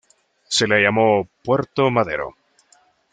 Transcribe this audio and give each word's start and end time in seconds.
Se 0.47 0.65
la 0.67 0.79
llamó 0.79 1.27
Puerto 1.43 1.91
Madero. 1.91 2.35